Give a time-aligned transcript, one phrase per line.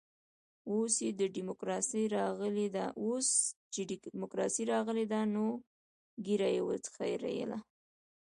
[0.71, 0.91] اوس
[3.73, 5.45] چې ډيموکراسي راغلې ده نو
[6.25, 7.57] ږيره يې وخرېیله.